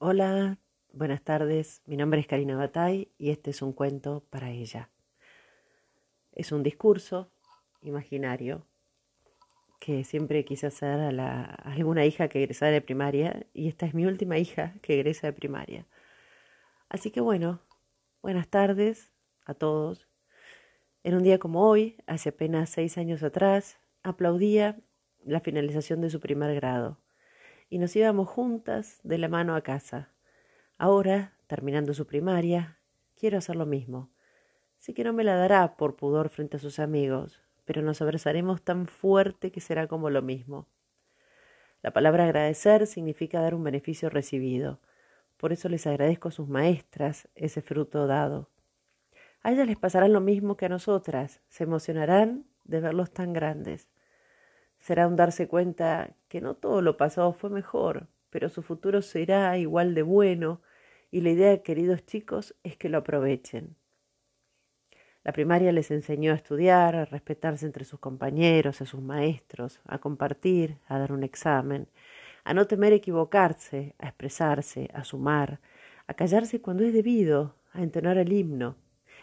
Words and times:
Hola, 0.00 0.60
buenas 0.92 1.24
tardes. 1.24 1.82
Mi 1.84 1.96
nombre 1.96 2.20
es 2.20 2.28
Karina 2.28 2.56
Batay 2.56 3.10
y 3.18 3.30
este 3.30 3.50
es 3.50 3.62
un 3.62 3.72
cuento 3.72 4.22
para 4.30 4.52
ella. 4.52 4.90
Es 6.30 6.52
un 6.52 6.62
discurso 6.62 7.32
imaginario 7.82 8.64
que 9.80 10.04
siempre 10.04 10.44
quise 10.44 10.68
hacer 10.68 11.00
a, 11.00 11.10
la, 11.10 11.42
a 11.42 11.72
alguna 11.72 12.04
hija 12.04 12.28
que 12.28 12.44
egresa 12.44 12.66
de 12.66 12.80
primaria 12.80 13.44
y 13.52 13.66
esta 13.66 13.86
es 13.86 13.94
mi 13.94 14.06
última 14.06 14.38
hija 14.38 14.74
que 14.82 14.94
egresa 14.94 15.26
de 15.26 15.32
primaria. 15.32 15.84
Así 16.88 17.10
que 17.10 17.20
bueno, 17.20 17.60
buenas 18.22 18.46
tardes 18.46 19.10
a 19.46 19.54
todos. 19.54 20.06
En 21.02 21.16
un 21.16 21.24
día 21.24 21.40
como 21.40 21.68
hoy, 21.68 21.96
hace 22.06 22.28
apenas 22.28 22.70
seis 22.70 22.98
años 22.98 23.24
atrás, 23.24 23.80
aplaudía 24.04 24.78
la 25.24 25.40
finalización 25.40 26.00
de 26.02 26.10
su 26.10 26.20
primer 26.20 26.54
grado 26.54 26.98
y 27.68 27.78
nos 27.78 27.94
íbamos 27.96 28.28
juntas 28.28 29.00
de 29.02 29.18
la 29.18 29.28
mano 29.28 29.54
a 29.54 29.62
casa. 29.62 30.12
Ahora, 30.78 31.34
terminando 31.46 31.94
su 31.94 32.06
primaria, 32.06 32.78
quiero 33.14 33.38
hacer 33.38 33.56
lo 33.56 33.66
mismo. 33.66 34.10
Sé 34.78 34.94
que 34.94 35.04
no 35.04 35.12
me 35.12 35.24
la 35.24 35.36
dará 35.36 35.76
por 35.76 35.96
pudor 35.96 36.28
frente 36.28 36.56
a 36.56 36.60
sus 36.60 36.78
amigos, 36.78 37.42
pero 37.64 37.82
nos 37.82 38.00
abrazaremos 38.00 38.62
tan 38.62 38.86
fuerte 38.86 39.50
que 39.50 39.60
será 39.60 39.86
como 39.86 40.10
lo 40.10 40.22
mismo. 40.22 40.68
La 41.82 41.92
palabra 41.92 42.24
agradecer 42.24 42.86
significa 42.86 43.40
dar 43.40 43.54
un 43.54 43.64
beneficio 43.64 44.08
recibido. 44.08 44.80
Por 45.36 45.52
eso 45.52 45.68
les 45.68 45.86
agradezco 45.86 46.28
a 46.28 46.32
sus 46.32 46.48
maestras 46.48 47.28
ese 47.34 47.60
fruto 47.60 48.06
dado. 48.06 48.50
A 49.42 49.52
ellas 49.52 49.66
les 49.66 49.76
pasará 49.76 50.08
lo 50.08 50.20
mismo 50.20 50.56
que 50.56 50.66
a 50.66 50.68
nosotras, 50.68 51.40
se 51.48 51.64
emocionarán 51.64 52.46
de 52.64 52.80
verlos 52.80 53.12
tan 53.12 53.32
grandes 53.32 53.88
será 54.78 55.06
un 55.06 55.16
darse 55.16 55.48
cuenta 55.48 56.14
que 56.28 56.40
no 56.40 56.54
todo 56.54 56.82
lo 56.82 56.96
pasado 56.96 57.32
fue 57.32 57.50
mejor, 57.50 58.08
pero 58.30 58.48
su 58.48 58.62
futuro 58.62 59.02
será 59.02 59.56
igual 59.58 59.94
de 59.94 60.02
bueno 60.02 60.60
y 61.10 61.22
la 61.22 61.30
idea, 61.30 61.62
queridos 61.62 62.04
chicos, 62.04 62.54
es 62.64 62.76
que 62.76 62.88
lo 62.88 62.98
aprovechen. 62.98 63.76
La 65.24 65.32
primaria 65.32 65.72
les 65.72 65.90
enseñó 65.90 66.32
a 66.32 66.36
estudiar, 66.36 66.96
a 66.96 67.04
respetarse 67.04 67.66
entre 67.66 67.84
sus 67.84 67.98
compañeros, 67.98 68.80
a 68.80 68.86
sus 68.86 69.00
maestros, 69.00 69.80
a 69.86 69.98
compartir, 69.98 70.78
a 70.86 70.98
dar 70.98 71.12
un 71.12 71.22
examen, 71.22 71.88
a 72.44 72.54
no 72.54 72.66
temer 72.66 72.92
equivocarse, 72.92 73.94
a 73.98 74.08
expresarse, 74.08 74.88
a 74.94 75.04
sumar, 75.04 75.60
a 76.06 76.14
callarse 76.14 76.60
cuando 76.60 76.84
es 76.84 76.92
debido, 76.92 77.56
a 77.72 77.82
entonar 77.82 78.16
el 78.16 78.32
himno, 78.32 78.76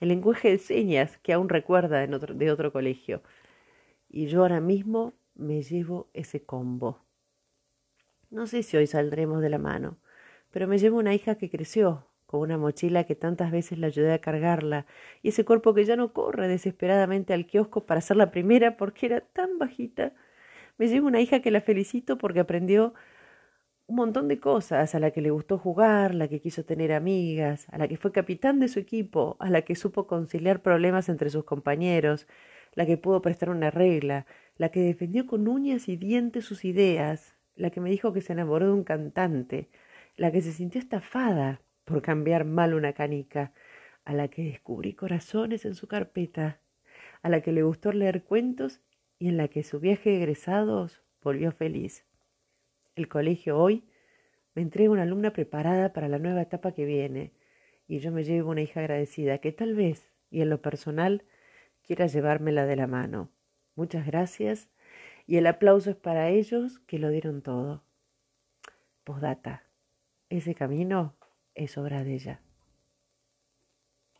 el 0.00 0.08
lenguaje 0.08 0.50
de 0.50 0.58
señas 0.58 1.18
que 1.18 1.32
aún 1.32 1.48
recuerda 1.48 2.06
de 2.06 2.50
otro 2.52 2.72
colegio. 2.72 3.22
Y 4.08 4.26
yo 4.26 4.42
ahora 4.42 4.60
mismo 4.60 5.14
me 5.38 5.62
llevo 5.62 6.10
ese 6.12 6.44
combo. 6.44 7.00
No 8.30 8.46
sé 8.46 8.62
si 8.62 8.76
hoy 8.76 8.86
saldremos 8.86 9.40
de 9.40 9.48
la 9.48 9.58
mano, 9.58 9.96
pero 10.50 10.68
me 10.68 10.78
llevo 10.78 10.98
una 10.98 11.14
hija 11.14 11.36
que 11.36 11.48
creció, 11.48 12.06
con 12.26 12.40
una 12.40 12.58
mochila 12.58 13.04
que 13.04 13.14
tantas 13.14 13.50
veces 13.50 13.78
la 13.78 13.86
ayudé 13.86 14.12
a 14.12 14.20
cargarla, 14.20 14.84
y 15.22 15.30
ese 15.30 15.44
cuerpo 15.46 15.72
que 15.72 15.84
ya 15.84 15.96
no 15.96 16.12
corre 16.12 16.48
desesperadamente 16.48 17.32
al 17.32 17.46
kiosco 17.46 17.86
para 17.86 18.02
ser 18.02 18.18
la 18.18 18.30
primera 18.30 18.76
porque 18.76 19.06
era 19.06 19.20
tan 19.20 19.58
bajita. 19.58 20.12
Me 20.76 20.88
llevo 20.88 21.06
una 21.06 21.20
hija 21.20 21.40
que 21.40 21.50
la 21.50 21.62
felicito 21.62 22.18
porque 22.18 22.40
aprendió 22.40 22.92
un 23.86 23.96
montón 23.96 24.28
de 24.28 24.38
cosas, 24.40 24.94
a 24.94 25.00
la 25.00 25.10
que 25.12 25.22
le 25.22 25.30
gustó 25.30 25.56
jugar, 25.56 26.14
la 26.14 26.28
que 26.28 26.40
quiso 26.40 26.64
tener 26.64 26.92
amigas, 26.92 27.66
a 27.70 27.78
la 27.78 27.88
que 27.88 27.96
fue 27.96 28.12
capitán 28.12 28.60
de 28.60 28.68
su 28.68 28.78
equipo, 28.80 29.36
a 29.40 29.48
la 29.50 29.62
que 29.62 29.74
supo 29.76 30.06
conciliar 30.06 30.60
problemas 30.62 31.08
entre 31.08 31.30
sus 31.30 31.44
compañeros, 31.44 32.26
la 32.74 32.86
que 32.86 32.96
pudo 32.96 33.22
prestar 33.22 33.50
una 33.50 33.70
regla, 33.70 34.26
la 34.56 34.70
que 34.70 34.80
defendió 34.80 35.26
con 35.26 35.48
uñas 35.48 35.88
y 35.88 35.96
dientes 35.96 36.44
sus 36.44 36.64
ideas, 36.64 37.36
la 37.54 37.70
que 37.70 37.80
me 37.80 37.90
dijo 37.90 38.12
que 38.12 38.20
se 38.20 38.32
enamoró 38.32 38.66
de 38.66 38.72
un 38.72 38.84
cantante, 38.84 39.68
la 40.16 40.32
que 40.32 40.40
se 40.40 40.52
sintió 40.52 40.80
estafada 40.80 41.60
por 41.84 42.02
cambiar 42.02 42.44
mal 42.44 42.74
una 42.74 42.92
canica, 42.92 43.52
a 44.04 44.12
la 44.12 44.28
que 44.28 44.42
descubrí 44.42 44.94
corazones 44.94 45.64
en 45.64 45.74
su 45.74 45.86
carpeta, 45.86 46.60
a 47.22 47.28
la 47.28 47.40
que 47.40 47.52
le 47.52 47.62
gustó 47.62 47.92
leer 47.92 48.24
cuentos 48.24 48.80
y 49.18 49.28
en 49.28 49.36
la 49.36 49.48
que 49.48 49.62
su 49.62 49.80
viaje 49.80 50.10
de 50.10 50.16
egresados 50.16 51.02
volvió 51.22 51.52
feliz. 51.52 52.06
El 52.94 53.08
colegio 53.08 53.58
hoy 53.58 53.84
me 54.54 54.62
entrega 54.62 54.90
una 54.90 55.02
alumna 55.02 55.32
preparada 55.32 55.92
para 55.92 56.08
la 56.08 56.18
nueva 56.18 56.42
etapa 56.42 56.72
que 56.72 56.84
viene, 56.84 57.32
y 57.86 57.98
yo 57.98 58.10
me 58.12 58.24
llevo 58.24 58.50
una 58.50 58.62
hija 58.62 58.80
agradecida 58.80 59.38
que 59.38 59.52
tal 59.52 59.74
vez, 59.74 60.10
y 60.30 60.40
en 60.40 60.50
lo 60.50 60.60
personal, 60.60 61.24
quiera 61.88 62.06
llevármela 62.06 62.66
de 62.66 62.76
la 62.76 62.86
mano. 62.86 63.32
Muchas 63.74 64.04
gracias 64.04 64.68
y 65.26 65.38
el 65.38 65.46
aplauso 65.46 65.88
es 65.88 65.96
para 65.96 66.28
ellos 66.28 66.80
que 66.80 66.98
lo 66.98 67.08
dieron 67.08 67.40
todo. 67.40 67.82
Postdata. 69.04 69.64
Ese 70.28 70.54
camino 70.54 71.16
es 71.54 71.78
obra 71.78 72.04
de 72.04 72.12
ella. 72.12 72.42